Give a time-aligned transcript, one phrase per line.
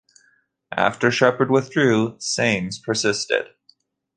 [0.75, 3.49] After Shepherd withdrew, Sammes persisted.